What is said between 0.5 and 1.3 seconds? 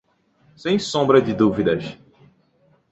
Sem sombra